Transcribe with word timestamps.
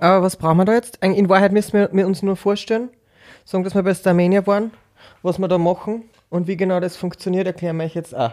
Aber 0.00 0.22
was 0.22 0.36
brauchen 0.36 0.58
wir 0.58 0.64
da 0.64 0.74
jetzt? 0.74 0.96
In 1.04 1.28
Wahrheit 1.28 1.52
müssen 1.52 1.72
wir, 1.74 1.90
wir 1.92 2.06
uns 2.06 2.22
nur 2.22 2.36
vorstellen, 2.36 2.90
sagen, 3.44 3.64
dass 3.64 3.74
wir 3.74 3.82
bei 3.82 3.94
Starmania 3.94 4.46
waren, 4.46 4.72
was 5.22 5.38
wir 5.38 5.48
da 5.48 5.58
machen 5.58 6.04
und 6.30 6.46
wie 6.46 6.56
genau 6.56 6.80
das 6.80 6.96
funktioniert, 6.96 7.46
erklären 7.46 7.76
wir 7.76 7.84
euch 7.84 7.94
jetzt 7.94 8.14
auch. 8.14 8.32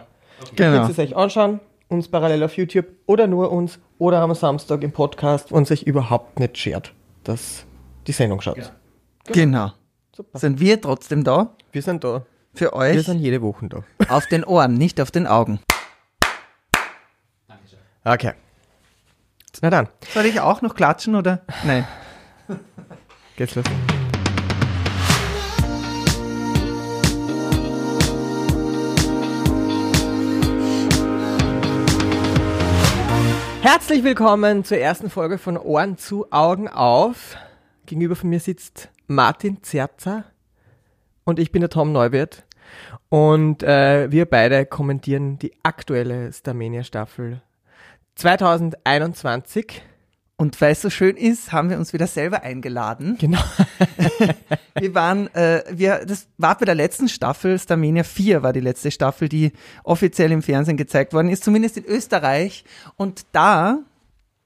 Genau. 0.56 0.72
Ihr 0.72 0.80
könnt 0.80 0.90
es 0.90 0.98
euch 0.98 1.16
anschauen, 1.16 1.60
uns 1.88 2.08
parallel 2.08 2.42
auf 2.44 2.56
YouTube 2.56 2.86
oder 3.06 3.26
nur 3.26 3.52
uns 3.52 3.78
oder 3.98 4.20
am 4.20 4.34
Samstag 4.34 4.82
im 4.82 4.92
Podcast, 4.92 5.52
und 5.52 5.66
sich 5.66 5.86
überhaupt 5.86 6.40
nicht 6.40 6.56
schert, 6.56 6.94
dass 7.24 7.66
die 8.06 8.12
Sendung 8.12 8.40
schaut. 8.40 8.72
Genau. 9.26 9.72
Super. 10.16 10.38
Sind 10.38 10.60
wir 10.60 10.80
trotzdem 10.80 11.24
da 11.24 11.54
Wir 11.72 11.82
sind 11.82 12.02
da. 12.02 12.24
für 12.54 12.66
Wir 12.66 12.72
euch 12.72 13.04
sind 13.04 13.18
jede 13.20 13.42
Woche 13.42 13.68
da. 13.68 13.84
auf 14.08 14.26
den 14.26 14.44
Ohren, 14.44 14.74
nicht 14.74 15.00
auf 15.00 15.10
den 15.10 15.26
Augen. 15.26 15.60
Okay. 18.04 18.32
Na 19.62 19.68
dann, 19.68 19.88
Soll 20.14 20.26
ich 20.26 20.40
auch 20.40 20.62
noch 20.62 20.74
klatschen 20.74 21.14
oder? 21.14 21.42
Nein. 21.64 21.86
geht's 23.36 23.54
los. 23.54 23.64
Herzlich 33.60 34.02
willkommen 34.02 34.64
zur 34.64 34.78
ersten 34.78 35.10
Folge 35.10 35.36
von 35.36 35.58
Ohren 35.58 35.98
zu 35.98 36.32
Augen 36.32 36.66
auf. 36.68 37.36
Gegenüber 37.84 38.16
von 38.16 38.30
mir 38.30 38.40
sitzt 38.40 38.88
Martin 39.06 39.62
Zerzer 39.62 40.24
und 41.24 41.38
ich 41.38 41.52
bin 41.52 41.60
der 41.60 41.68
Tom 41.68 41.92
Neuwirth. 41.92 42.44
Und 43.10 43.62
äh, 43.62 44.10
wir 44.10 44.24
beide 44.24 44.64
kommentieren 44.64 45.38
die 45.38 45.52
aktuelle 45.62 46.32
Starmania-Staffel 46.32 47.42
2021. 48.20 49.82
Und 50.36 50.58
weil 50.60 50.72
es 50.72 50.80
so 50.80 50.88
schön 50.88 51.16
ist, 51.16 51.52
haben 51.52 51.68
wir 51.68 51.78
uns 51.78 51.92
wieder 51.92 52.06
selber 52.06 52.42
eingeladen. 52.42 53.16
Genau. 53.18 53.40
Wir 54.78 54.94
waren, 54.94 55.26
äh, 55.34 55.62
wir, 55.70 56.06
das 56.06 56.26
war 56.38 56.56
bei 56.56 56.64
der 56.64 56.74
letzten 56.74 57.10
Staffel, 57.10 57.58
Starmania 57.58 58.02
4 58.02 58.42
war 58.42 58.54
die 58.54 58.60
letzte 58.60 58.90
Staffel, 58.90 59.28
die 59.28 59.52
offiziell 59.84 60.32
im 60.32 60.42
Fernsehen 60.42 60.78
gezeigt 60.78 61.12
worden 61.12 61.28
ist, 61.28 61.44
zumindest 61.44 61.76
in 61.76 61.84
Österreich. 61.84 62.64
Und 62.96 63.26
da 63.32 63.80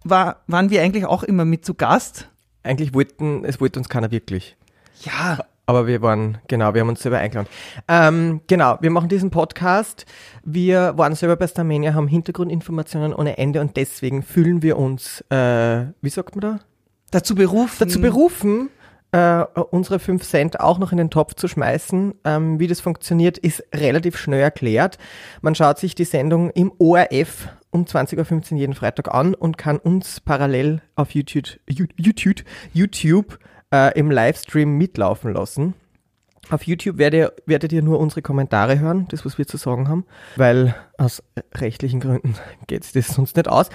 war, 0.02 0.42
waren 0.48 0.70
wir 0.70 0.82
eigentlich 0.82 1.04
auch 1.04 1.22
immer 1.22 1.44
mit 1.44 1.64
zu 1.64 1.74
Gast. 1.74 2.28
Eigentlich 2.64 2.94
wollten, 2.94 3.44
es 3.44 3.60
wollte 3.60 3.78
uns 3.78 3.88
keiner 3.88 4.10
wirklich. 4.10 4.56
Ja, 5.02 5.38
Aber 5.66 5.86
wir 5.86 6.02
waren, 6.02 6.38
genau, 6.46 6.74
wir 6.74 6.82
haben 6.82 6.90
uns 6.90 7.02
selber 7.02 7.18
eingeladen. 7.18 7.48
Ähm, 7.88 8.42
genau, 8.46 8.76
wir 8.80 8.90
machen 8.90 9.08
diesen 9.08 9.30
Podcast. 9.30 10.04
Wir 10.44 10.98
waren 10.98 11.14
selber 11.14 11.36
bei 11.36 11.46
Starmania, 11.46 11.94
haben 11.94 12.08
Hintergrundinformationen 12.08 13.14
ohne 13.14 13.38
Ende 13.38 13.60
und 13.60 13.76
deswegen 13.76 14.22
fühlen 14.22 14.62
wir 14.62 14.76
uns, 14.76 15.24
äh, 15.30 15.86
wie 16.02 16.10
sagt 16.10 16.36
man 16.36 16.40
da? 16.40 16.60
dazu 17.14 17.34
berufen. 17.34 17.76
Dazu 17.78 18.00
berufen, 18.00 18.70
äh, 19.12 19.44
unsere 19.70 19.98
5 19.98 20.22
Cent 20.24 20.60
auch 20.60 20.78
noch 20.78 20.92
in 20.92 20.98
den 20.98 21.10
Topf 21.10 21.34
zu 21.34 21.48
schmeißen. 21.48 22.14
Ähm, 22.24 22.58
wie 22.58 22.66
das 22.66 22.80
funktioniert, 22.80 23.38
ist 23.38 23.64
relativ 23.74 24.18
schnell 24.18 24.40
erklärt. 24.40 24.98
Man 25.40 25.54
schaut 25.54 25.78
sich 25.78 25.94
die 25.94 26.04
Sendung 26.04 26.50
im 26.50 26.72
ORF 26.78 27.48
um 27.70 27.84
20.15 27.84 28.52
Uhr 28.52 28.58
jeden 28.58 28.74
Freitag 28.74 29.12
an 29.12 29.34
und 29.34 29.58
kann 29.58 29.78
uns 29.78 30.20
parallel 30.20 30.80
auf 30.94 31.12
YouTube, 31.12 31.58
YouTube, 31.66 32.42
YouTube 32.72 33.38
äh, 33.72 33.98
im 33.98 34.10
Livestream 34.10 34.76
mitlaufen 34.76 35.32
lassen. 35.32 35.74
Auf 36.50 36.64
YouTube 36.64 36.98
werdet 36.98 37.18
ihr, 37.18 37.32
werdet 37.46 37.72
ihr 37.72 37.82
nur 37.82 37.98
unsere 37.98 38.22
Kommentare 38.22 38.78
hören, 38.78 39.06
das, 39.08 39.24
was 39.24 39.38
wir 39.38 39.46
zu 39.46 39.56
sagen 39.56 39.88
haben, 39.88 40.04
weil 40.36 40.74
aus 40.98 41.22
rechtlichen 41.54 42.00
Gründen 42.00 42.34
geht 42.66 42.94
das 42.94 43.08
sonst 43.08 43.36
nicht 43.36 43.48
aus. 43.48 43.70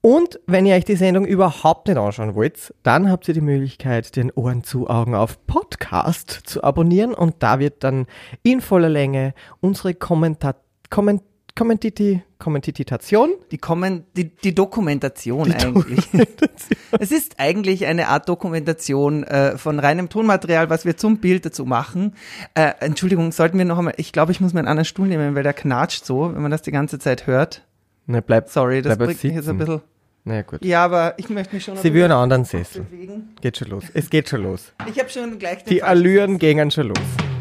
Und 0.00 0.38
wenn 0.46 0.66
ihr 0.66 0.76
euch 0.76 0.84
die 0.84 0.94
Sendung 0.94 1.26
überhaupt 1.26 1.88
nicht 1.88 1.96
anschauen 1.96 2.36
wollt, 2.36 2.72
dann 2.84 3.10
habt 3.10 3.26
ihr 3.26 3.34
die 3.34 3.40
Möglichkeit, 3.40 4.14
den 4.14 4.30
Ohren 4.30 4.62
zu 4.62 4.88
Augen 4.88 5.14
auf 5.16 5.44
Podcast 5.46 6.30
zu 6.30 6.62
abonnieren 6.62 7.12
und 7.12 7.36
da 7.40 7.58
wird 7.58 7.82
dann 7.82 8.06
in 8.42 8.60
voller 8.60 8.88
Länge 8.88 9.34
unsere 9.60 9.94
Kommenta 9.94 10.54
Komment 10.90 11.22
Kommentiti 11.56 12.22
Kommentitation 12.38 13.30
Die, 13.50 13.56
kommen, 13.56 14.04
die, 14.14 14.28
die 14.28 14.54
Dokumentation 14.54 15.50
eigentlich. 15.52 16.06
es 17.00 17.10
ist 17.10 17.36
eigentlich 17.38 17.86
eine 17.86 18.08
Art 18.08 18.28
Dokumentation 18.28 19.24
äh, 19.24 19.56
von 19.56 19.80
reinem 19.80 20.10
Tonmaterial, 20.10 20.68
was 20.68 20.84
wir 20.84 20.98
zum 20.98 21.16
Bild 21.16 21.46
dazu 21.46 21.64
machen. 21.64 22.14
Äh, 22.54 22.72
Entschuldigung, 22.80 23.32
sollten 23.32 23.56
wir 23.56 23.64
noch 23.64 23.78
einmal, 23.78 23.94
ich 23.96 24.12
glaube, 24.12 24.32
ich 24.32 24.40
muss 24.42 24.52
mir 24.52 24.60
einen 24.60 24.68
anderen 24.68 24.84
Stuhl 24.84 25.08
nehmen, 25.08 25.34
weil 25.34 25.44
der 25.44 25.54
knatscht 25.54 26.04
so, 26.04 26.34
wenn 26.34 26.42
man 26.42 26.50
das 26.50 26.60
die 26.60 26.72
ganze 26.72 26.98
Zeit 26.98 27.26
hört. 27.26 27.66
Ne, 28.04 28.20
bleib, 28.20 28.50
Sorry, 28.50 28.82
das 28.82 28.98
bleib 28.98 29.08
bringt 29.08 29.24
mich 29.24 29.32
jetzt 29.34 29.48
ein 29.48 29.56
bisschen. 29.56 29.80
Na 30.24 30.42
gut. 30.42 30.62
Ja, 30.62 30.84
aber 30.84 31.14
ich 31.16 31.30
möchte 31.30 31.54
mich 31.54 31.64
schon 31.64 31.78
Sie 31.78 31.94
will 31.94 32.04
einen 32.04 32.12
anderen 32.12 32.44
Sessel. 32.44 32.82
bewegen. 32.82 33.30
Geht 33.40 33.56
schon 33.56 33.68
los. 33.68 33.84
Es 33.94 34.10
geht 34.10 34.28
schon 34.28 34.42
los. 34.42 34.72
Ich 34.90 34.98
habe 34.98 35.08
schon 35.08 35.38
gleich 35.38 35.64
den 35.64 35.72
Die 35.72 35.82
Allüren 35.82 36.38
gehen 36.38 36.70
schon 36.70 36.88
los. 36.88 37.35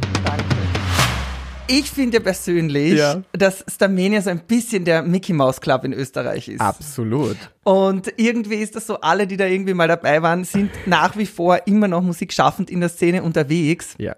Ich 1.68 1.90
finde 1.90 2.20
persönlich, 2.20 2.94
Ja. 2.94 3.22
dass 3.34 3.64
Starmania 3.68 4.22
so 4.22 4.30
ein 4.30 4.40
bisschen 4.40 4.86
der 4.86 5.02
Mickey 5.02 5.34
Mouse 5.34 5.59
Club 5.59 5.84
in 5.84 5.94
Österreich 5.94 6.48
ist. 6.48 6.62
Absolut. 6.62 7.38
Und 7.64 8.14
irgendwie 8.18 8.56
ist 8.56 8.76
das 8.76 8.86
so, 8.86 9.00
alle, 9.02 9.26
die 9.26 9.36
da 9.38 9.46
irgendwie 9.46 9.74
mal 9.74 9.88
dabei 9.88 10.22
waren, 10.22 10.44
sind 10.44 10.70
nach 10.86 11.18
wie 11.18 11.26
vor 11.26 11.66
immer 11.66 11.88
noch 11.88 12.02
musikschaffend 12.02 12.70
in 12.70 12.81
der 12.81 12.90
Szene 12.90 13.24
unterwegs. 13.24 13.96
Ja. 13.98 14.16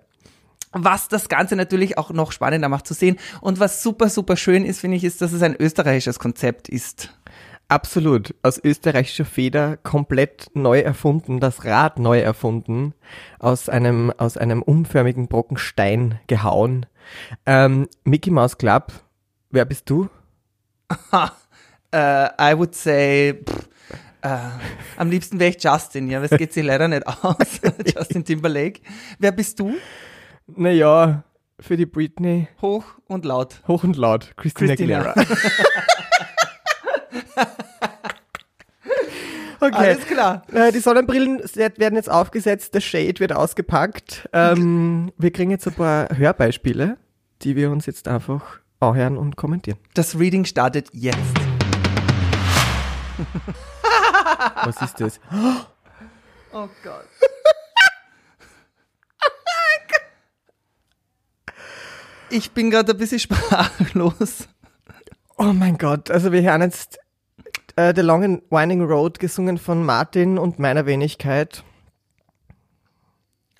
Was 0.73 1.07
das 1.07 1.29
Ganze 1.29 1.55
natürlich 1.55 1.97
auch 1.97 2.11
noch 2.11 2.33
spannender 2.33 2.67
macht 2.67 2.85
zu 2.85 2.93
sehen. 2.93 3.17
Und 3.39 3.59
was 3.61 3.81
super, 3.81 4.09
super 4.09 4.35
schön 4.35 4.65
ist, 4.65 4.81
finde 4.81 4.97
ich, 4.97 5.05
ist, 5.05 5.21
dass 5.21 5.31
es 5.31 5.41
ein 5.41 5.55
österreichisches 5.57 6.19
Konzept 6.19 6.67
ist. 6.67 7.13
Absolut. 7.69 8.35
Aus 8.43 8.59
österreichischer 8.63 9.25
Feder 9.25 9.77
komplett 9.77 10.49
neu 10.53 10.79
erfunden, 10.79 11.39
das 11.39 11.65
Rad 11.65 11.99
neu 11.99 12.19
erfunden, 12.19 12.93
aus 13.39 13.69
einem, 13.69 14.11
aus 14.17 14.37
einem 14.37 14.61
umförmigen 14.61 15.27
Brocken 15.27 15.57
Stein 15.57 16.19
gehauen. 16.27 16.85
Ähm, 17.45 17.87
Mickey 18.03 18.31
Mouse 18.31 18.57
Club, 18.57 18.91
wer 19.49 19.65
bist 19.65 19.89
du? 19.89 20.09
Äh, 21.89 22.51
I 22.51 22.57
would 22.57 22.75
say, 22.75 23.33
pff, 23.33 23.69
äh, 24.21 24.37
am 24.97 25.09
liebsten 25.09 25.39
wäre 25.39 25.51
ich 25.51 25.63
Justin, 25.63 26.09
ja, 26.09 26.17
aber 26.17 26.29
es 26.29 26.37
geht 26.37 26.51
sich 26.51 26.65
leider 26.65 26.89
nicht 26.89 27.07
aus. 27.07 27.61
Justin 27.95 28.25
Timberlake. 28.25 28.81
Wer 29.19 29.31
bist 29.31 29.57
du? 29.59 29.73
Naja, 30.47 31.23
für 31.59 31.77
die 31.77 31.85
Britney, 31.85 32.49
Hoch 32.61 32.83
und 33.07 33.23
laut. 33.23 33.61
hoch 33.69 33.85
und 33.85 33.95
laut, 33.95 34.33
Christina, 34.35 34.75
Christina. 34.75 35.11
Aguilera. 35.11 35.37
Okay. 39.59 39.75
Alles 39.75 40.05
klar. 40.05 40.43
Äh, 40.51 40.71
die 40.71 40.79
Sonnenbrillen 40.79 41.39
werden 41.39 41.95
jetzt 41.95 42.09
aufgesetzt, 42.09 42.73
der 42.73 42.81
Shade 42.81 43.19
wird 43.19 43.33
ausgepackt. 43.33 44.29
Ähm, 44.33 45.11
wir 45.17 45.31
kriegen 45.31 45.51
jetzt 45.51 45.67
ein 45.67 45.73
paar 45.73 46.09
Hörbeispiele, 46.15 46.97
die 47.41 47.55
wir 47.55 47.71
uns 47.71 47.85
jetzt 47.85 48.07
einfach 48.07 48.59
anhören 48.79 49.17
und 49.17 49.35
kommentieren. 49.35 49.79
Das 49.93 50.17
Reading 50.17 50.45
startet 50.45 50.89
jetzt. 50.93 51.17
Was 54.63 54.81
ist 54.81 54.99
das? 54.99 55.19
Oh 56.53 56.69
Gott. 56.81 57.05
Ich 62.29 62.51
bin 62.51 62.71
gerade 62.71 62.93
ein 62.93 62.97
bisschen 62.97 63.19
sprachlos. 63.19 64.47
Oh 65.37 65.53
mein 65.53 65.77
Gott, 65.77 66.09
also 66.09 66.31
wir 66.31 66.41
hören 66.41 66.61
jetzt 66.61 66.99
äh, 67.77 67.93
The 67.95 68.01
Long 68.01 68.23
and 68.23 68.43
Winding 68.49 68.83
Road 68.83 69.19
gesungen 69.19 69.57
von 69.57 69.85
Martin 69.85 70.37
und 70.37 70.59
meiner 70.59 70.85
Wenigkeit. 70.85 71.63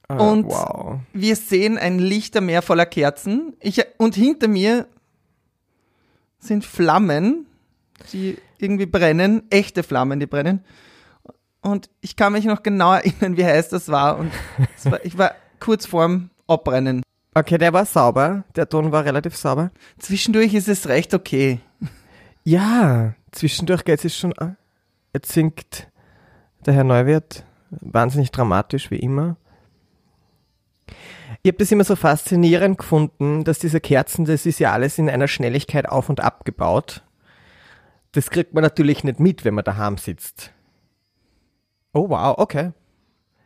Äh, 0.10 0.14
Und- 0.16 0.46
wow. 0.46 1.00
Wir 1.14 1.36
sehen 1.36 1.78
ein 1.78 2.00
Lichtermeer 2.00 2.62
voller 2.62 2.86
Kerzen. 2.86 3.56
Ich, 3.60 3.82
und 3.98 4.16
hinter 4.16 4.48
mir 4.48 4.88
sind 6.40 6.66
Flammen, 6.66 7.46
die 8.14 8.38
irgendwie 8.58 8.86
brennen. 8.86 9.44
Echte 9.50 9.84
Flammen, 9.84 10.20
die 10.20 10.28
brennen. 10.28 10.64
Und 11.62 11.90
ich 12.02 12.16
kann 12.16 12.34
mich 12.34 12.46
noch 12.46 12.64
genau 12.64 12.94
erinnern, 12.94 13.38
wie 13.38 13.46
heiß 13.46 13.70
das 13.70 13.90
war. 13.90 14.18
Und 14.18 14.31
war, 14.84 15.04
ich 15.06 15.18
war 15.18 15.34
kurz 15.60 15.86
vorm 15.86 16.30
Abbrennen. 16.48 17.04
Okay, 17.34 17.58
der 17.60 17.72
war 17.74 17.86
sauber, 17.86 18.46
der 18.56 18.68
Ton 18.68 18.92
war 18.92 19.06
relativ 19.06 19.36
sauber. 19.36 19.70
Zwischendurch 20.00 20.56
ist 20.56 20.68
es 20.68 20.88
recht 20.88 21.13
okay. 21.13 21.60
Ja, 22.44 23.13
zwischendurch 23.38 23.86
geht 23.86 24.04
es 24.04 24.18
schon. 24.18 24.34
an. 24.34 24.57
Jetzt 25.13 25.31
singt 25.31 25.88
der 26.66 26.74
Herr 26.74 26.84
Neuwirth 26.84 27.44
wahnsinnig 27.69 28.31
dramatisch 28.31 28.92
wie 28.92 29.00
immer. 29.00 29.38
Ich 31.44 31.50
habe 31.50 31.57
das 31.57 31.72
immer 31.72 31.84
so 31.84 31.95
faszinierend 31.95 32.78
gefunden, 32.78 33.44
dass 33.44 33.60
diese 33.60 33.80
Kerzen, 33.80 34.25
das 34.25 34.45
ist 34.45 34.60
ja 34.60 34.74
alles 34.74 34.98
in 34.98 35.10
einer 35.10 35.28
Schnelligkeit 35.28 35.88
auf 35.88 36.10
und 36.10 36.19
ab 36.19 36.45
gebaut. 36.45 37.04
Das 38.12 38.30
kriegt 38.30 38.54
man 38.54 38.63
natürlich 38.63 39.04
nicht 39.04 39.19
mit, 39.19 39.45
wenn 39.45 39.54
man 39.54 39.63
daheim 39.63 39.98
sitzt. 39.98 40.51
Oh 41.94 42.10
wow, 42.10 42.38
okay. 42.38 42.72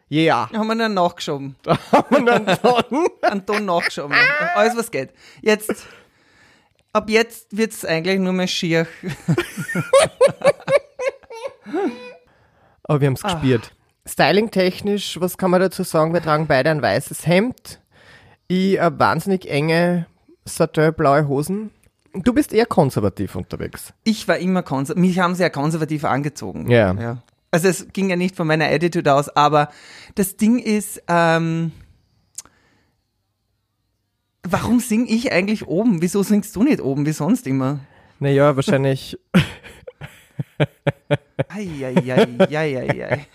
Ja. 0.07 0.49
Haben 0.53 0.67
wir 0.67 0.75
dann 0.75 0.93
nachgeschoben. 0.93 1.55
Und 2.09 2.25
dann 2.25 2.45
Ton. 2.45 3.07
Einen 3.21 3.45
Ton 3.45 3.63
nachgeschoben. 3.63 4.13
Alles, 4.55 4.75
was 4.75 4.91
geht. 4.91 5.11
Jetzt, 5.41 5.87
ab 6.93 7.09
jetzt 7.09 7.55
wird's 7.57 7.85
eigentlich 7.85 8.19
nur 8.19 8.33
mehr 8.33 8.47
schier. 8.47 8.87
Aber 12.83 12.99
wir 13.01 13.07
haben 13.07 13.13
es 13.13 13.23
Ah. 13.23 13.33
gespielt. 13.33 13.71
Styling-technisch, 14.07 15.19
was 15.21 15.37
kann 15.37 15.51
man 15.51 15.61
dazu 15.61 15.83
sagen? 15.83 16.13
Wir 16.13 16.21
tragen 16.21 16.47
beide 16.47 16.71
ein 16.71 16.81
weißes 16.81 17.27
Hemd. 17.27 17.79
Ich 18.47 18.81
eine 18.81 18.99
wahnsinnig 18.99 19.49
enge 19.49 20.07
Satin-blaue 20.45 21.27
Hosen. 21.27 21.69
Du 22.13 22.33
bist 22.33 22.51
eher 22.51 22.65
konservativ 22.65 23.35
unterwegs. 23.35 23.93
Ich 24.03 24.27
war 24.27 24.37
immer 24.37 24.63
konservativ. 24.63 25.01
Mich 25.07 25.19
haben 25.19 25.35
sie 25.35 25.43
ja 25.43 25.49
konservativ 25.49 26.03
angezogen. 26.03 26.69
Ja. 26.69 26.93
ja. 26.93 27.23
Also 27.51 27.67
es 27.67 27.87
ging 27.93 28.09
ja 28.09 28.15
nicht 28.15 28.35
von 28.35 28.47
meiner 28.47 28.65
Attitude 28.65 29.13
aus, 29.13 29.29
aber 29.29 29.69
das 30.15 30.35
Ding 30.35 30.57
ist, 30.59 31.01
ähm, 31.07 31.71
warum 34.43 34.79
sing 34.79 35.07
ich 35.07 35.31
eigentlich 35.31 35.67
oben? 35.67 36.01
Wieso 36.01 36.23
singst 36.23 36.55
du 36.55 36.63
nicht 36.63 36.81
oben 36.81 37.05
wie 37.05 37.11
sonst 37.11 37.47
immer? 37.47 37.79
Naja, 38.19 38.55
wahrscheinlich. 38.55 39.17
Eieieiei. 41.47 43.27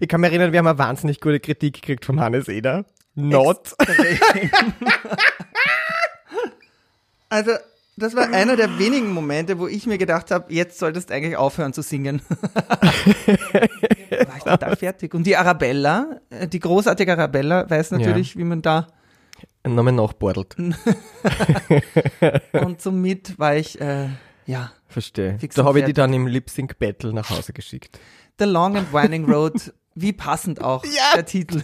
Ich 0.00 0.08
kann 0.08 0.20
mich 0.20 0.30
erinnern, 0.30 0.52
wir 0.52 0.58
haben 0.58 0.66
eine 0.66 0.78
wahnsinnig 0.78 1.20
gute 1.20 1.40
Kritik 1.40 1.74
gekriegt 1.74 2.04
von 2.04 2.20
Hannes 2.20 2.48
Eder. 2.48 2.84
Not. 3.14 3.74
also, 7.30 7.52
das 7.96 8.14
war 8.14 8.30
einer 8.30 8.56
der 8.56 8.78
wenigen 8.78 9.10
Momente, 9.10 9.58
wo 9.58 9.66
ich 9.66 9.86
mir 9.86 9.96
gedacht 9.96 10.30
habe, 10.30 10.52
jetzt 10.52 10.78
solltest 10.78 11.08
du 11.08 11.14
eigentlich 11.14 11.36
aufhören 11.36 11.72
zu 11.72 11.80
singen. 11.80 12.20
war 12.28 14.36
ich 14.36 14.44
total 14.44 14.76
fertig. 14.76 15.14
Und 15.14 15.26
die 15.26 15.36
Arabella, 15.36 16.20
äh, 16.28 16.46
die 16.46 16.60
großartige 16.60 17.12
Arabella, 17.12 17.70
weiß 17.70 17.92
natürlich, 17.92 18.34
ja. 18.34 18.40
wie 18.40 18.44
man 18.44 18.60
da 18.60 18.88
nochmal 19.74 19.92
nachbordelt. 19.92 20.56
Und 22.52 22.80
somit 22.80 23.38
war 23.38 23.56
ich, 23.56 23.80
äh, 23.80 24.08
ja. 24.46 24.72
Verstehe. 24.88 25.38
Da 25.54 25.64
habe 25.64 25.80
ich 25.80 25.84
die 25.86 25.92
dann 25.92 26.12
im 26.12 26.26
Lip 26.26 26.48
Sync 26.48 26.78
Battle 26.78 27.12
nach 27.12 27.28
Hause 27.30 27.52
geschickt. 27.52 27.98
The 28.38 28.44
Long 28.44 28.76
and 28.76 28.92
Winding 28.92 29.30
Road, 29.30 29.72
wie 29.94 30.12
passend 30.12 30.62
auch 30.62 30.84
ja. 30.84 31.16
der 31.16 31.26
Titel. 31.26 31.62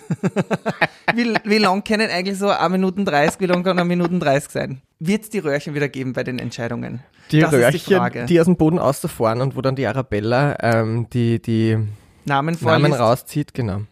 wie, 1.15 1.35
wie 1.45 1.59
lang 1.59 1.85
können 1.85 2.11
eigentlich 2.11 2.39
so 2.39 2.49
1 2.49 2.73
Minuten 2.73 3.05
30, 3.05 3.41
wie 3.41 3.47
lang 3.47 3.63
kann 3.63 3.79
1 3.79 3.87
Minuten 3.87 4.21
30 4.21 4.51
sein? 4.51 4.83
Wird 4.99 5.23
es 5.23 5.31
die 5.31 5.39
Röhrchen 5.39 5.75
wieder 5.75 5.89
geben 5.89 6.13
bei 6.13 6.25
den 6.25 6.39
Entscheidungen? 6.39 7.03
Die 7.31 7.41
das 7.41 7.53
Röhrchen, 7.53 8.11
die, 8.13 8.27
die, 8.27 8.41
aus 8.41 8.47
dem 8.47 8.57
Boden 8.57 8.79
auszufahren 8.79 9.41
und 9.41 9.57
wo 9.57 9.61
dann 9.61 9.77
die 9.77 9.87
Arabella 9.87 10.57
ähm, 10.61 11.09
die, 11.11 11.41
die 11.41 11.79
Namen, 12.25 12.57
Namen 12.61 12.93
rauszieht, 12.93 13.55
genau. 13.55 13.83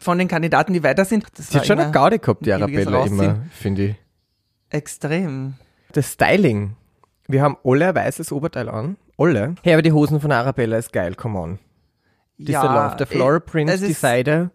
Von 0.00 0.18
den 0.18 0.26
Kandidaten, 0.26 0.72
die 0.72 0.82
weiter 0.82 1.04
sind. 1.04 1.26
Das 1.36 1.50
Sie 1.50 1.58
hat 1.58 1.66
schon 1.66 1.78
eine 1.78 1.92
Gaudi 1.92 2.18
gehabt, 2.18 2.44
die 2.44 2.52
Arabella 2.52 3.04
immer, 3.04 3.42
finde 3.52 3.82
ich. 3.84 3.96
Extrem. 4.70 5.54
Das 5.92 6.12
Styling 6.12 6.76
wir 7.32 7.42
haben 7.42 7.56
alle 7.64 7.88
ein 7.88 7.94
weißes 7.94 8.32
Oberteil 8.32 8.68
an. 8.68 8.96
Alle. 9.16 9.54
Hey, 9.62 9.74
aber 9.74 9.82
die 9.82 9.92
Hosen 9.92 10.20
von 10.20 10.32
Arabella 10.32 10.78
ist 10.78 10.92
geil, 10.92 11.14
come 11.14 11.38
on. 11.38 11.58
Diese 12.38 12.52
ja, 12.52 12.86
Love, 12.86 12.96
der 12.96 13.06
Floral 13.06 13.40
Print, 13.40 13.70
die 13.70 13.92
Seide. 13.92 14.50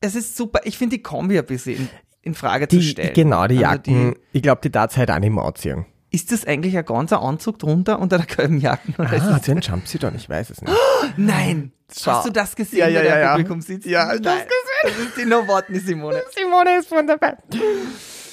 Es 0.00 0.14
ist 0.14 0.36
super. 0.36 0.60
Ich 0.64 0.78
finde 0.78 0.96
die 0.96 1.02
Kombi 1.02 1.38
ein 1.38 1.44
bisschen 1.44 1.76
in, 1.76 1.88
in 2.22 2.34
Frage 2.34 2.66
die, 2.66 2.78
zu 2.78 2.82
stellen. 2.82 3.12
Genau, 3.12 3.46
die 3.46 3.64
also 3.64 3.90
Jacken. 3.90 4.14
Die, 4.14 4.38
ich 4.38 4.42
glaube, 4.42 4.62
die 4.62 4.70
darf 4.70 4.96
halt 4.96 5.10
auch 5.10 5.18
nicht 5.18 5.32
mehr 5.32 5.44
anziehen. 5.44 5.84
Ist 6.10 6.32
das 6.32 6.46
eigentlich 6.46 6.76
ein 6.76 6.84
ganzer 6.84 7.20
Anzug 7.20 7.58
drunter 7.58 8.00
unter 8.00 8.16
der 8.16 8.26
gelben 8.26 8.58
Jacke? 8.58 8.92
Oder 8.98 9.10
ah, 9.12 9.36
ist 9.36 9.48
ein 9.48 9.60
Jumpsuit 9.60 10.02
an, 10.04 10.16
ich 10.16 10.28
weiß 10.28 10.50
es 10.50 10.62
nicht. 10.62 10.72
Oh, 10.72 11.06
nein! 11.16 11.72
Schau. 11.96 12.12
Hast 12.12 12.26
du 12.26 12.30
das 12.30 12.56
gesehen, 12.56 12.78
ja, 12.78 12.88
ja, 12.88 13.02
ja, 13.02 13.18
ja. 13.18 13.30
Publikum 13.32 13.60
sitzt? 13.60 13.86
Ja, 13.86 14.14
ich 14.14 14.22
das 14.22 14.34
gesehen. 14.34 14.48
Das 14.82 14.98
ist 14.98 15.16
die 15.16 15.24
Novotny 15.24 15.78
Simone. 15.78 16.22
Simone 16.34 16.78
ist 16.78 16.88
von 16.88 17.06
dabei. 17.06 17.36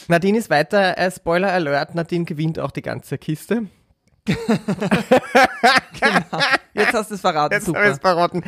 Nadine 0.07 0.37
ist 0.37 0.49
weiter, 0.49 0.97
äh, 0.97 1.11
Spoiler 1.11 1.51
Alert, 1.51 1.95
Nadine 1.95 2.25
gewinnt 2.25 2.59
auch 2.59 2.71
die 2.71 2.81
ganze 2.81 3.17
Kiste 3.17 3.67
genau. 5.99 6.43
Jetzt 6.73 6.93
hast 6.93 7.11
du 7.11 7.15
es 7.15 7.21
verraten. 7.21 7.53
Jetzt 7.53 7.65
super. 7.65 7.83
Es 7.83 7.99
verraten. 7.99 8.43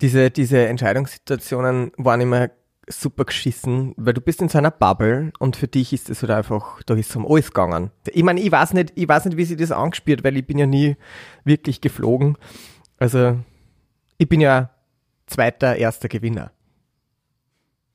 Diese, 0.00 0.30
diese 0.30 0.66
Entscheidungssituationen 0.66 1.92
waren 1.96 2.20
immer 2.20 2.50
super 2.86 3.24
geschissen, 3.24 3.94
weil 3.96 4.12
du 4.12 4.20
bist 4.20 4.42
in 4.42 4.48
so 4.48 4.58
einer 4.58 4.70
Bubble 4.70 5.32
und 5.38 5.56
für 5.56 5.68
dich 5.68 5.92
ist 5.92 6.10
es 6.10 6.20
halt 6.20 6.32
einfach, 6.32 6.82
da 6.82 6.94
ist 6.94 7.10
es 7.10 7.16
um 7.16 7.26
alles 7.26 7.46
gegangen. 7.46 7.90
Ich 8.12 8.22
meine, 8.22 8.40
ich 8.40 8.52
weiß 8.52 8.74
nicht, 8.74 8.92
ich 8.94 9.08
weiß 9.08 9.24
nicht, 9.26 9.36
wie 9.38 9.44
sie 9.44 9.56
das 9.56 9.72
angespielt, 9.72 10.22
weil 10.22 10.36
ich 10.36 10.46
bin 10.46 10.58
ja 10.58 10.66
nie 10.66 10.96
wirklich 11.44 11.80
geflogen. 11.80 12.36
Also, 12.98 13.38
ich 14.18 14.28
bin 14.28 14.40
ja 14.40 14.70
zweiter, 15.26 15.76
erster 15.76 16.08
Gewinner. 16.08 16.50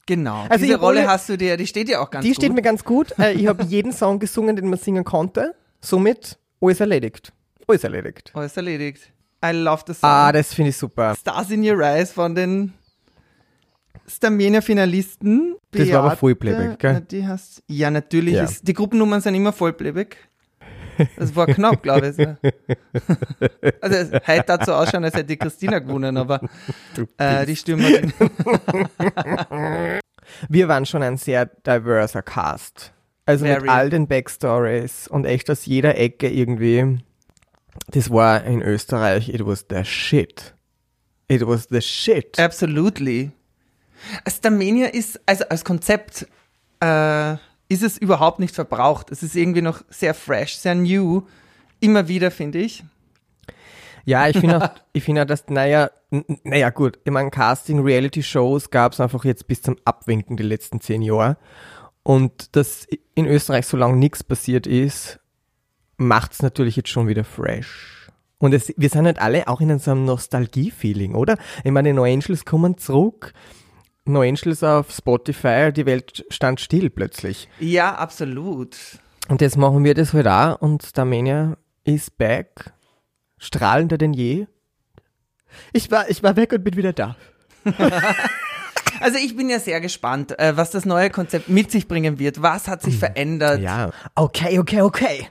Genau. 0.10 0.48
Also 0.50 0.66
Diese 0.66 0.80
Rolle 0.80 1.08
hast 1.08 1.30
du 1.30 1.38
dir, 1.38 1.56
die 1.56 1.68
steht 1.68 1.88
dir 1.88 2.02
auch 2.02 2.10
ganz 2.10 2.24
die 2.24 2.30
gut. 2.30 2.38
Die 2.38 2.46
steht 2.46 2.56
mir 2.56 2.64
ganz 2.64 2.84
gut. 2.84 3.14
Äh, 3.20 3.34
ich 3.34 3.46
habe 3.46 3.64
jeden 3.68 3.92
Song 3.92 4.18
gesungen, 4.18 4.56
den 4.56 4.68
man 4.68 4.80
singen 4.80 5.04
konnte. 5.04 5.54
Somit 5.82 6.40
alles 6.60 6.80
erledigt. 6.80 7.32
Alles 7.68 7.84
erledigt. 7.84 8.32
Alles 8.34 8.58
erledigt. 8.58 9.12
I 9.46 9.52
love 9.52 9.84
the 9.86 9.94
song. 9.94 10.10
Ah, 10.10 10.32
das 10.32 10.52
finde 10.52 10.70
ich 10.72 10.78
super. 10.78 11.16
Stars 11.16 11.52
in 11.52 11.64
Your 11.64 11.80
Eyes 11.82 12.12
von 12.12 12.34
den 12.34 12.74
Stamina-Finalisten. 14.08 15.56
Das 15.70 15.92
war 15.92 16.00
aber 16.06 16.16
Vollplayback, 16.16 16.80
gell? 16.80 17.02
Die 17.02 17.28
hast, 17.28 17.62
ja, 17.68 17.92
natürlich. 17.92 18.34
Ja. 18.34 18.46
Ist, 18.46 18.68
die 18.68 18.74
Gruppennummern 18.74 19.22
sind 19.22 19.36
immer 19.36 19.54
Vollplayback. 19.54 20.18
Das 21.18 21.36
war 21.36 21.48
knapp, 21.48 21.82
glaube 21.84 22.10
ich. 22.10 22.18
Also, 23.82 24.20
heute 24.28 24.44
dazu 24.46 24.74
ausschauen, 24.74 25.04
als 25.04 25.14
hätte 25.14 25.26
die 25.26 25.38
Christina 25.38 25.80
gewonnen, 25.80 26.18
aber 26.18 26.42
äh, 27.18 27.46
die 27.46 27.56
Stürmerin. 27.56 28.14
Wir 30.50 30.68
waren 30.68 30.86
schon 30.86 31.02
ein 31.04 31.18
sehr 31.18 31.46
diverser 31.46 32.22
Cast. 32.22 32.94
Also 33.26 33.46
Very. 33.46 33.62
mit 33.62 33.70
all 33.70 33.90
den 33.90 34.08
Backstories 34.08 35.08
und 35.08 35.26
echt 35.26 35.50
aus 35.50 35.66
jeder 35.66 35.98
Ecke 35.98 36.30
irgendwie. 36.30 37.00
Das 37.88 38.10
war 38.10 38.44
in 38.44 38.62
Österreich, 38.62 39.30
it 39.30 39.46
was 39.46 39.66
the 39.70 39.84
shit. 39.86 40.54
It 41.28 41.46
was 41.46 41.68
the 41.70 41.82
shit. 41.82 42.40
Absolutely. 42.40 43.32
Starmania 44.28 44.88
ist, 44.88 45.20
also 45.26 45.46
als 45.50 45.64
Konzept, 45.64 46.28
äh, 46.80 47.36
ist 47.70 47.84
es 47.84 47.98
überhaupt 47.98 48.40
nicht 48.40 48.54
verbraucht. 48.54 49.12
Es 49.12 49.24
ist 49.24 49.36
irgendwie 49.36 49.62
noch 49.62 49.84
sehr 49.90 50.14
fresh, 50.14 50.58
sehr 50.58 50.76
new. 50.76 51.24
Immer 51.80 52.08
wieder, 52.08 52.32
finde 52.32 52.60
ich. 52.60 52.84
Ja, 54.06 54.28
ich 54.28 54.38
finde 54.38 54.58
auch, 54.58 54.70
ich 54.94 55.04
finde 55.04 55.22
auch, 55.22 55.28
dass, 55.28 55.48
naja, 55.50 55.92
naja, 56.44 56.72
gut, 56.72 57.00
ich 57.04 57.12
meine, 57.12 57.30
Casting, 57.30 57.80
Reality-Shows 57.80 58.72
gab 58.72 58.94
es 58.94 59.00
einfach 59.00 59.24
jetzt 59.24 59.48
bis 59.48 59.62
zum 59.62 59.78
Abwinken 59.86 60.36
die 60.36 60.44
letzten 60.44 60.82
zehn 60.82 61.04
Jahre. 61.04 61.38
Und 62.02 62.56
dass 62.56 62.88
in 63.14 63.28
Österreich 63.28 63.68
so 63.68 63.78
lange 63.78 63.98
nichts 63.98 64.24
passiert 64.24 64.66
ist, 64.66 65.20
macht 65.98 66.34
es 66.34 66.42
natürlich 66.42 66.76
jetzt 66.76 66.90
schon 66.90 67.08
wieder 67.08 67.24
fresh. 67.24 68.10
Und 68.40 68.54
es, 68.54 68.74
wir 68.78 68.90
sind 68.90 69.06
halt 69.06 69.20
alle 69.20 69.48
auch 69.48 69.62
in 69.62 69.78
so 69.78 69.92
einem 69.92 70.06
Nostalgie-Feeling, 70.06 71.14
oder? 71.14 71.38
Ich 71.64 71.72
meine, 71.72 71.90
die 71.90 71.94
No 71.94 72.04
Angels 72.04 72.46
kommen 72.46 72.78
zurück. 72.78 73.34
No 74.10 74.22
Angels 74.22 74.64
auf 74.64 74.92
Spotify, 74.92 75.72
die 75.72 75.86
Welt 75.86 76.26
stand 76.30 76.60
still 76.60 76.90
plötzlich. 76.90 77.48
Ja, 77.60 77.96
absolut. 77.96 78.76
Und 79.28 79.42
jetzt 79.42 79.58
machen 79.58 79.84
wir 79.84 79.94
das 79.94 80.14
halt 80.14 80.28
auch 80.28 80.60
und 80.62 80.84
Starmania 80.84 81.58
ist 81.84 82.18
back, 82.18 82.74
strahlender 83.38 83.98
denn 83.98 84.14
je. 84.14 84.48
Ich 85.74 85.92
war, 85.92 86.10
ich 86.10 86.24
war 86.24 86.36
weg 86.36 86.52
und 86.54 86.64
bin 86.64 86.76
wieder 86.76 86.94
da. 86.94 87.16
Also 89.02 89.18
ich 89.18 89.36
bin 89.36 89.50
ja 89.50 89.60
sehr 89.60 89.80
gespannt, 89.80 90.38
äh, 90.40 90.58
was 90.58 90.72
das 90.72 90.86
neue 90.86 91.10
Konzept 91.10 91.50
mit 91.50 91.72
sich 91.72 91.88
bringen 91.88 92.20
wird. 92.20 92.42
Was 92.42 92.68
hat 92.68 92.82
sich 92.82 92.96
hm. 92.96 93.00
verändert? 93.00 93.62
Ja. 93.62 93.92
Okay, 94.16 94.60
okay, 94.60 94.82
okay. 94.82 95.28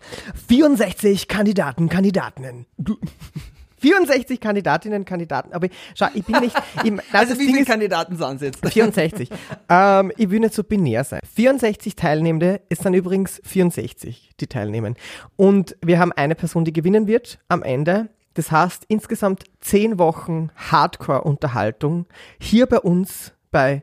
64 0.48 1.28
Kandidaten, 1.28 1.88
Kandidatinnen. 1.88 2.66
Du 2.78 2.96
64 3.80 4.40
Kandidatinnen, 4.40 5.04
Kandidaten. 5.04 5.52
Aber 5.52 5.68
schau, 5.94 6.06
ich 6.14 6.24
bin 6.24 6.40
nicht. 6.40 6.56
Ich, 6.84 6.92
also 7.12 7.38
wie 7.38 7.46
viele 7.46 7.64
Kandidaten 7.64 8.16
sind 8.16 8.36
es 8.36 8.42
jetzt? 8.42 8.68
64. 8.72 9.30
ähm, 9.68 10.12
ich 10.16 10.30
will 10.30 10.40
nicht 10.40 10.54
so 10.54 10.64
binär 10.64 11.04
sein. 11.04 11.20
64 11.34 11.96
Teilnehmende, 11.96 12.60
es 12.68 12.78
sind 12.78 12.94
übrigens 12.94 13.40
64, 13.44 14.32
die 14.40 14.46
teilnehmen. 14.46 14.96
Und 15.36 15.76
wir 15.82 15.98
haben 15.98 16.12
eine 16.12 16.34
Person, 16.34 16.64
die 16.64 16.72
gewinnen 16.72 17.06
wird 17.06 17.38
am 17.48 17.62
Ende. 17.62 18.08
Das 18.34 18.52
heißt, 18.52 18.84
insgesamt 18.88 19.44
10 19.60 19.98
Wochen 19.98 20.50
Hardcore-Unterhaltung 20.54 22.06
hier 22.40 22.66
bei 22.66 22.78
uns 22.78 23.32
bei 23.50 23.82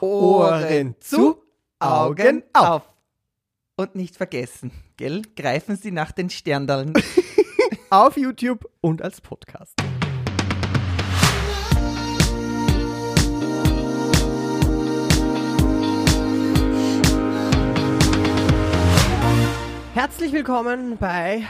Ohren 0.00 0.96
zu, 1.00 1.42
Augen 1.78 2.42
auf. 2.52 2.82
Und 3.76 3.94
nicht 3.94 4.16
vergessen, 4.16 4.70
gell? 4.96 5.22
Greifen 5.36 5.76
Sie 5.76 5.92
nach 5.92 6.12
den 6.12 6.30
Sterndallen. 6.30 6.94
auf 7.90 8.16
YouTube 8.16 8.68
und 8.80 9.02
als 9.02 9.20
Podcast. 9.20 9.74
Herzlich 19.94 20.32
willkommen 20.32 20.98
bei 20.98 21.44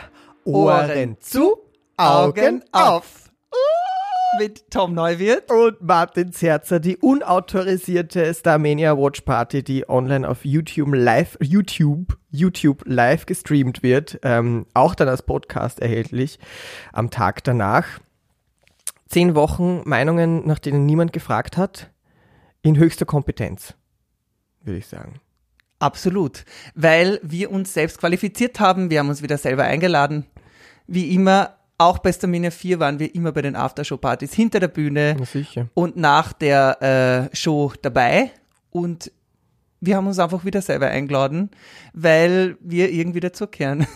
Ohren 0.45 1.19
zu, 1.21 1.57
Augen 1.97 2.63
auf. 2.73 3.31
Uh! 3.53 3.86
Mit 4.39 4.71
Tom 4.71 4.95
Neuwirth 4.95 5.51
und 5.51 5.81
Martin 5.81 6.33
Zerzer, 6.33 6.81
die 6.81 6.97
unautorisierte 6.97 8.33
Starmania 8.35 8.97
Watch 8.97 9.23
Party, 9.23 9.63
die 9.63 9.89
online 9.89 10.29
auf 10.29 10.45
YouTube 10.45 10.95
live, 10.95 11.39
YouTube, 11.41 12.19
YouTube 12.31 12.83
live 12.85 13.27
gestreamt 13.27 13.83
wird, 13.83 14.19
ähm, 14.23 14.67
auch 14.75 14.95
dann 14.95 15.09
als 15.09 15.23
Podcast 15.23 15.81
erhältlich 15.81 16.39
am 16.93 17.11
Tag 17.11 17.45
danach. 17.45 17.87
Zehn 19.09 19.35
Wochen 19.35 19.83
Meinungen, 19.85 20.47
nach 20.47 20.59
denen 20.59 20.85
niemand 20.85 21.13
gefragt 21.13 21.57
hat, 21.57 21.91
in 22.63 22.77
höchster 22.77 23.07
Kompetenz, 23.07 23.75
würde 24.63 24.79
ich 24.79 24.87
sagen. 24.87 25.21
Absolut. 25.79 26.45
Weil 26.75 27.21
wir 27.23 27.51
uns 27.51 27.73
selbst 27.73 27.99
qualifiziert 27.99 28.61
haben. 28.61 28.91
Wir 28.91 28.99
haben 28.99 29.09
uns 29.09 29.23
wieder 29.23 29.39
selber 29.39 29.65
eingeladen. 29.65 30.27
Wie 30.87 31.15
immer, 31.15 31.56
auch 31.79 31.99
bei 31.99 32.13
Stamina 32.13 32.51
4 32.51 32.81
waren 32.81 32.99
wir 32.99 33.15
immer 33.15 33.33
bei 33.33 33.43
den 33.43 33.57
Aftershow-Partys 33.57 34.33
hinter 34.33 34.61
der 34.61 34.69
Bühne 34.69 35.17
Na 35.55 35.69
und 35.75 35.97
nach 35.97 36.33
der 36.33 37.31
äh, 37.33 37.37
Show 37.37 37.73
dabei. 37.83 38.31
Und 38.71 39.11
wir 39.81 39.97
haben 39.97 40.07
uns 40.07 40.19
einfach 40.19 40.45
wieder 40.45 40.63
selber 40.63 40.89
eingeladen, 40.89 41.51
weil 41.93 42.57
wir 42.61 42.91
irgendwie 42.91 43.21
dazukehren. 43.21 43.87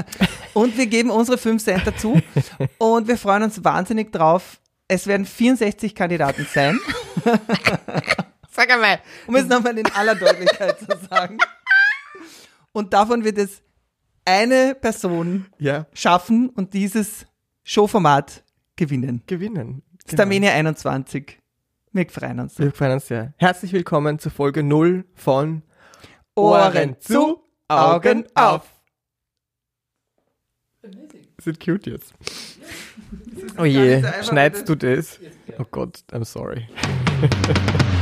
und 0.54 0.76
wir 0.78 0.86
geben 0.86 1.10
unsere 1.10 1.38
5 1.38 1.62
Cent 1.62 1.86
dazu. 1.86 2.20
Und 2.78 3.08
wir 3.08 3.18
freuen 3.18 3.42
uns 3.42 3.64
wahnsinnig 3.64 4.12
drauf. 4.12 4.60
Es 4.86 5.06
werden 5.06 5.26
64 5.26 5.94
Kandidaten 5.94 6.46
sein. 6.52 6.78
Sag 8.50 8.70
einmal. 8.70 9.00
Um 9.26 9.34
es 9.34 9.46
nochmal 9.46 9.76
in 9.76 9.86
aller 9.92 10.14
Deutlichkeit 10.14 10.78
zu 10.78 10.86
sagen. 11.10 11.38
Und 12.72 12.92
davon 12.92 13.24
wird 13.24 13.38
es 13.38 13.63
eine 14.24 14.74
Person 14.74 15.46
Ja, 15.58 15.86
schaffen 15.92 16.48
und 16.50 16.74
dieses 16.74 17.26
Showformat 17.62 18.42
gewinnen. 18.76 19.22
gewinnen. 19.26 19.82
Starmania 20.06 20.52
21. 20.52 21.38
Wir 21.92 22.08
freuen 22.08 22.40
uns. 22.40 22.58
Wir 22.58 22.72
freuen 22.72 22.92
uns 22.92 23.06
sehr. 23.06 23.34
Herzlich 23.36 23.72
willkommen 23.72 24.18
zur 24.18 24.32
Folge 24.32 24.62
0 24.62 25.04
von 25.14 25.62
Ohren 26.34 26.96
zu, 27.00 27.42
Augen 27.68 28.26
auf. 28.34 28.68
Sind 31.38 31.60
cute 31.64 31.86
jetzt. 31.90 32.12
Oh 33.58 33.64
je, 33.64 34.02
schneidest 34.22 34.68
du 34.68 34.74
das? 34.74 35.18
Oh 35.58 35.64
Gott, 35.70 36.04
I'm 36.12 36.24
sorry. 36.24 36.68